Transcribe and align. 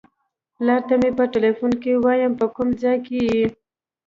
پلار 0.55 0.81
ته 0.87 0.95
مې 1.01 1.09
په 1.17 1.23
ټیلیفون 1.33 1.71
کې 1.81 1.91
وایم 2.03 2.33
په 2.39 2.45
کوم 2.55 2.69
ځای 2.81 2.97
کې 3.05 3.17
یې. 3.33 3.45